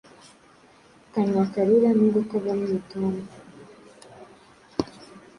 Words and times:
Kanwa 1.13 1.43
karura 1.53 1.89
nubwo 1.93 2.19
kavamo 2.29 2.63
imitoma 2.69 3.21